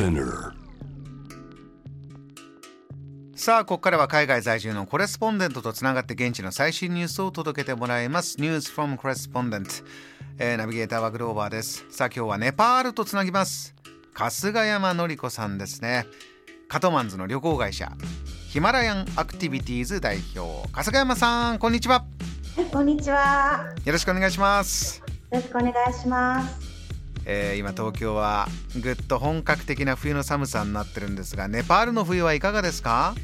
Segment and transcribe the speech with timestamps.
[0.00, 0.54] Spinner
[3.36, 8.40] さあここからは海外在住のコレスポンデントとつながって現地の最新ニュースを届けてもらいます。
[8.40, 9.70] ニュース from コレスポンデント、
[10.38, 11.84] えー、ナビゲーターはグローバーです。
[11.90, 13.74] さあ今日はネパールとつなぎます。
[14.14, 16.06] 春日山紀子さんですね。
[16.68, 17.92] カトマンズの旅行会社。
[18.48, 20.66] ヒマラヤンアクティビティーズ代表。
[20.72, 22.06] 春日山さんこんにちは。
[22.56, 23.70] はいこんにちは。
[23.84, 25.00] よろしくお願いします。
[25.00, 26.69] よろしくお願いします
[27.26, 28.48] えー、今東京は
[28.82, 33.14] ぐっと本格的な冬の寒さになってるんですがネパールの冬はいかがですか？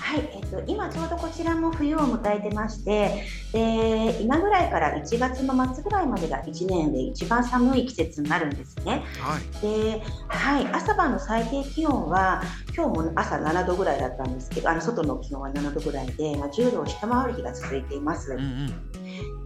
[0.00, 9.04] はい、えっと、今ちょうどこちらも冬を迎えてましてで今ぐらいから1月の末ぐらいまでが1年で一番寒い季節になるんですね。
[9.20, 12.42] はい、ではい、朝晩の最低気温は
[12.76, 18.32] 今日も朝7度ぐらいだったんですけどあの外の気温は7度ぐらいで、まあ、10度を下回る日が続いています。
[18.32, 19.41] うんうん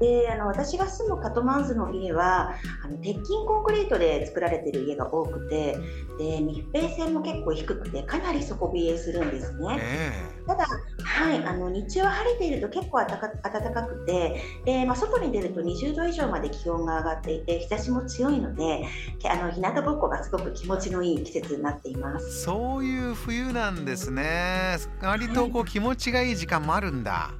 [0.00, 2.54] であの私が住むカトマンズの家は
[2.84, 5.76] あの鉄筋コンクリートで作られている家が多くて
[6.18, 9.78] で密閉性も結構低くてかなり底冷えするんですね。
[9.80, 10.66] えー、ただ、
[11.02, 18.84] はい、あの日中は晴れていると結構暖か暖かくてで、まあ、外に出ると20度以上まで気温が上がっていて日差しも強いので
[19.28, 27.30] あの日向ぼっこがすごく気持ちのいい季節になっていますそういう冬なんですね割とこう気持ちがいい時間もあるんだ。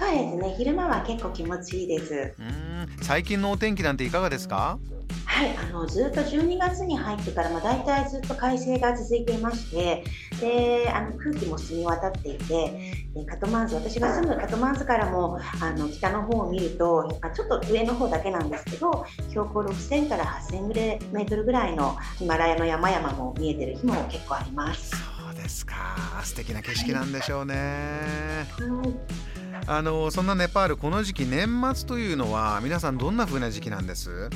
[0.00, 0.54] はいそうですね。
[0.56, 2.34] 昼間は結構気持ちいいです。
[2.38, 2.88] うん。
[3.02, 4.78] 最近のお天気なんていかがですか？
[5.26, 5.56] はい。
[5.56, 10.04] あのずっと12月に入ってから、まあ、大体ずっと快晴が続いていまして
[10.40, 20.74] であの空気も澄み渡っていてでカトマンズ私が住むカトマンズからもあの北の方を見るとあちょっと上の方だけなんですけど標高6000から8000
[21.12, 24.90] メートルぐらいのヒマラヤの山々も見えてる日も結構あります。
[24.90, 24.96] そ
[25.30, 25.74] うですか。
[26.22, 27.54] 素敵な景色なんでしょうね。
[27.54, 28.44] は
[28.86, 29.29] い
[29.66, 34.30] あのそんなネパールこの時期年末というのは皆さんどんな風な時期なんです？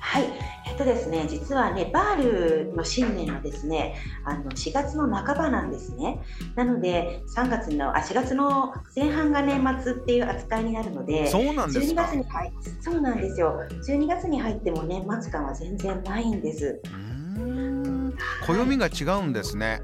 [0.00, 0.24] はい、
[0.66, 6.22] えっとですね、実はネパールの新年はですね、あの4月の半ばなんですね。
[6.54, 13.60] なので3月のあ4月の前半が年末っていう扱いになるので、そうなんですか？12月に入そうなんですよ。
[13.86, 16.80] 12月に入っても年末感は全然ないんです。
[16.86, 18.14] うん、
[18.46, 19.82] 暦が違うんですね。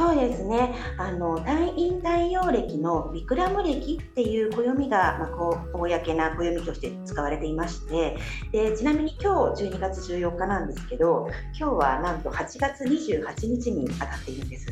[0.00, 0.74] そうですね。
[0.96, 8.16] あの退院太陽暦のビクラム暦っていう暦が、まあ、こう公な暦として使われていまして
[8.50, 14.68] でちなみに今日12月14日なんですけど今日はなんと8月28日に当たっているんです。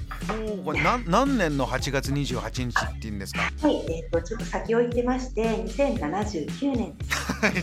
[0.64, 3.40] これ何何年の8月28日っていうんですか？
[3.60, 6.94] はい、えーと、ちょっと先を言ってまして2079年。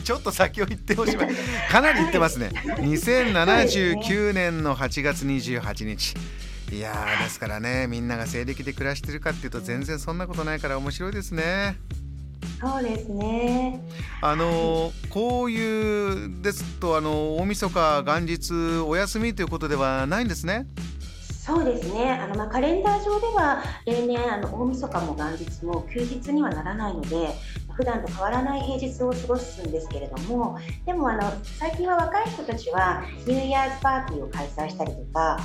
[0.04, 1.18] ちょっと先を言ってほしい。
[1.72, 6.14] かなり言ってますね、はい、2079年の8月28日
[6.72, 6.94] いや
[7.24, 11.78] ですからねみんなが西暦で暮らしてるかっていうと全然そんなことないから面白いですね。
[12.60, 13.82] そうですね。
[14.22, 18.54] あの、こういうですとあの大晦日元日
[18.86, 20.66] お休みということではないんですね。
[21.46, 22.12] そうですね。
[22.12, 27.36] あのまあカレンダー上では例年あの大晦日も元日も休日にはならないので、
[27.76, 35.40] 普段と変わらない平日を過ごすんですけれども、でもあの最近は若い人たちはニューイヤーズパーティーを開催したりとか、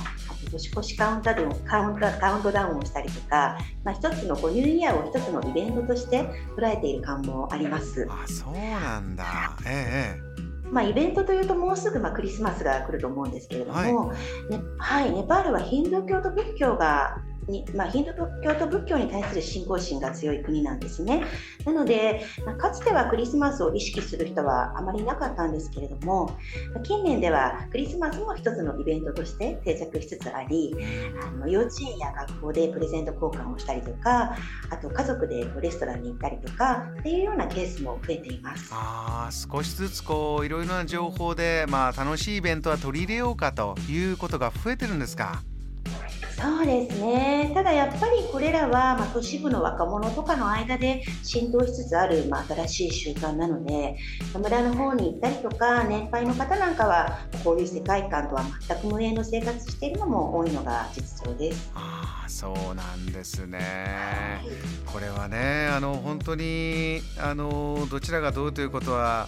[0.51, 6.23] 年越しカウントダウンカウントカウントダウンをしたりとか、まあ、一つのこうニューイヤーを一つのイベントとして
[6.57, 8.07] 捉えている感もあります。
[8.09, 10.71] あそうなんだ、ええ。
[10.71, 21.23] まあ、イベントというともうすぐまあクリスマスが来ると思うんですけれども、はい、ねはい、ネパールはヒンドゥー教と仏教がに、まあ、ヒンドゥー教と仏教に対する信仰心が強い国なんですね。
[21.65, 26.35] なので、まあ、かつてはクリスマスを意識する人はあまりいなかったんですけれども、
[26.73, 30.75] ま近年ではクリスマスも一つのイベントとして定着しつつあり、
[31.23, 34.35] あの幼稚園や学校でプレゼント交換をしたりとか、
[34.69, 38.69] あと家族でレストランに行ったりとかっていうようなケースも増えています。
[38.73, 45.43] あ少しずつこういろいろな情報で、まあ、楽しいイベントは取り入れようかということが増えてるんですか？
[46.41, 47.51] そうですね。
[47.53, 53.95] ただやっぱりこれらは、まあ、都市部の若者とかの間で浸透しつつある、まあ、新しい習慣なので
[54.33, 61.71] 村の方に行ったりとか年配の方なんかはこういう世界観とは全く無縁の生活しているのも多いのが実情です。
[61.75, 64.49] あそうなんですね、はい、
[64.85, 69.27] これはねあの本当にあのどちらがどうということは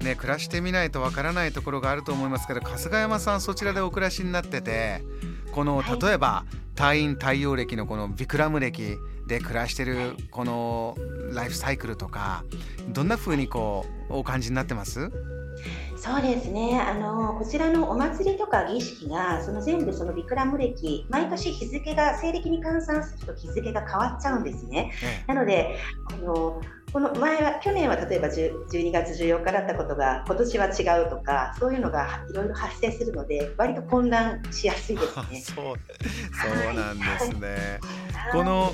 [0.00, 5.02] ね、暮らしてみないとわからないところがあると思いますけど春日山さんそちらでお暮らしになってて
[5.56, 6.44] この例えば、
[6.74, 10.94] 退院太陽暦のこのビクラム暦で暮らしてるこの
[11.32, 12.44] ライフサイクルとか
[12.90, 15.10] どんな風にこうお感じになってます？
[15.96, 16.78] そうですね。
[16.78, 24.92] あのこちらのお祭りとか儀式がその全部そのビクラム暦毎年日付が西暦に換算すると日付が変わっちゃうんですね。
[25.26, 25.78] なので
[26.22, 26.60] この
[26.96, 35.42] この前は去年は例えば12月14日だったことが今年は違うとかそういうのがいろいろ発生するので割と混乱しやすいですね。
[35.44, 37.80] そうそうなんですね。
[38.32, 38.72] この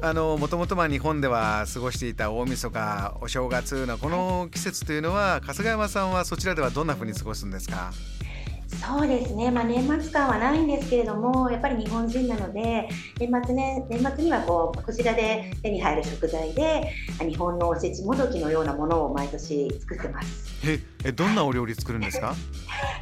[0.00, 7.92] あのもともとまあ日本では過ごしていた大晦日お正月のこの季節というのは春日山さんはそちらではどんなふうに過ごすんですか？
[8.68, 12.88] そうですね、まあ、年末感はないんですけれども、やっぱり日本人なので、
[13.18, 20.44] 年末ね、年末にはこうこちらで手に入る食材で、日本のおせちもどきのようなものを毎年作ってます。
[21.04, 22.34] え、えどんなお料理作るんですか？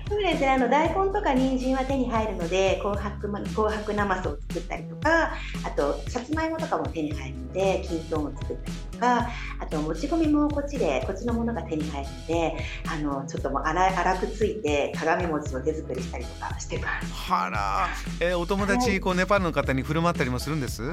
[0.08, 0.50] そうですね。
[0.50, 5.32] あの大根とか人参は手に入るので紅白紅白なますを作ったりとか
[5.64, 9.28] あとさつまいもとかも手に入るのできんとんを作ったりとか
[9.60, 12.56] あともち米もこっちでこっちのものが手に入るので
[12.88, 17.12] あのちょっともう粗粗くついて鏡餅を手作りしたりとかしてます。
[17.12, 17.88] はら、
[18.20, 20.92] えー、お友達、はい、こうネパールの方に振る舞ったりもするんです？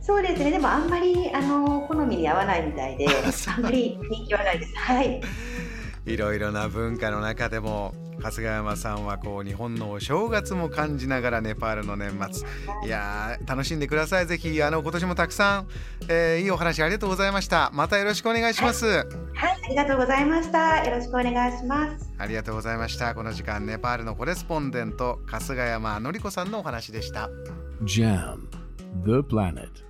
[0.00, 0.50] そうですね。
[0.50, 3.06] でもあんまりあの好みに合わないみたいで
[3.54, 4.74] あんまり人気はないです。
[4.74, 5.20] はい
[6.08, 12.48] いろいろな文化の中でも春日山さんはこう日本のお正月も感じながらネパールの年末。
[12.84, 14.26] いや楽しんでください。
[14.26, 15.68] ぜひあの今年もたくさん、
[16.08, 17.70] えー、いいお話ありがとうございました。
[17.74, 19.06] またよろしくお願いします、はい、はい、
[19.64, 20.84] ありがとうございました。
[20.84, 22.12] よろしくお願いします。
[22.18, 23.14] ありがとうございました。
[23.14, 27.28] この時間ネパールのコレスポンデント春日山のりこさんのお話でした。
[27.84, 28.38] JAM
[29.04, 29.87] The Planet